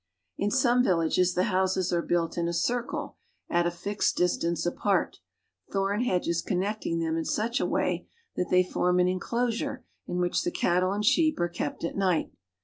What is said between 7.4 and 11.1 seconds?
a way that they form an inclosure in which the cattle and